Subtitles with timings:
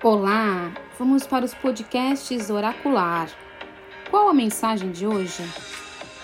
[0.00, 3.28] Olá, vamos para os podcasts Oracular.
[4.08, 5.42] Qual a mensagem de hoje?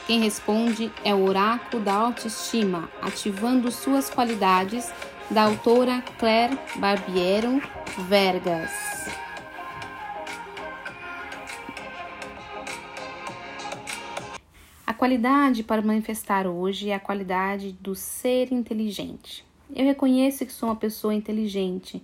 [0.07, 4.93] Quem responde é o Oráculo da Autoestima, ativando suas qualidades,
[5.29, 7.61] da autora Claire Barbiero
[8.07, 8.71] Vergas.
[14.87, 19.45] A qualidade para manifestar hoje é a qualidade do ser inteligente.
[19.75, 22.01] Eu reconheço que sou uma pessoa inteligente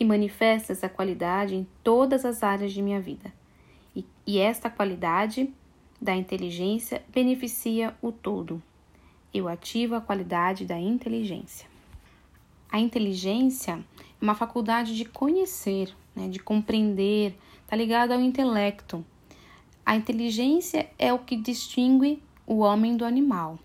[0.00, 3.30] que manifesta essa qualidade em todas as áreas de minha vida.
[3.94, 5.52] E, e esta qualidade
[6.00, 8.62] da inteligência beneficia o todo.
[9.34, 11.68] Eu ativo a qualidade da inteligência.
[12.72, 19.04] A inteligência é uma faculdade de conhecer, né, de compreender, está ligada ao intelecto.
[19.84, 23.58] A inteligência é o que distingue o homem do animal.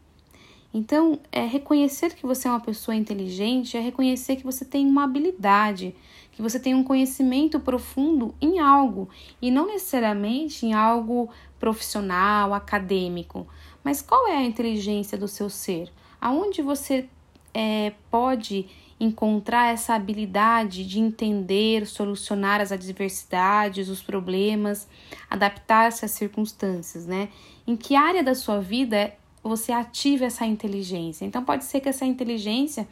[0.78, 5.06] Então, é reconhecer que você é uma pessoa inteligente é reconhecer que você tem uma
[5.06, 5.96] habilidade,
[6.34, 9.08] que você tem um conhecimento profundo em algo
[9.42, 13.48] e não necessariamente em algo profissional, acadêmico.
[13.86, 15.90] Mas qual é a inteligência do seu ser?
[16.20, 17.08] Aonde você
[17.54, 18.66] é, pode
[19.00, 24.90] encontrar essa habilidade de entender, solucionar as adversidades, os problemas,
[25.30, 27.30] adaptar-se às circunstâncias, né?
[27.66, 29.14] Em que área da sua vida
[29.50, 31.26] você ativa essa inteligência.
[31.26, 32.88] Então, pode ser que essa inteligência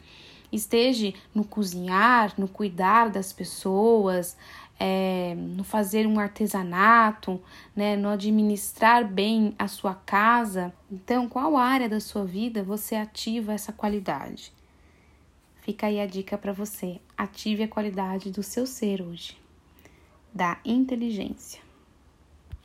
[0.52, 4.36] esteja no cozinhar, no cuidar das pessoas,
[4.78, 7.40] é, no fazer um artesanato,
[7.74, 10.72] né, no administrar bem a sua casa.
[10.90, 14.52] Então, qual área da sua vida você ativa essa qualidade?
[15.62, 17.00] Fica aí a dica para você.
[17.16, 19.36] Ative a qualidade do seu ser hoje,
[20.32, 21.62] da inteligência.